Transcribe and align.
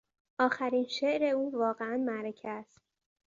آخرین 0.39 0.87
شعر 0.87 1.23
او 1.23 1.51
واقعا 1.53 1.97
معرکه 1.97 2.49
است. 2.49 2.81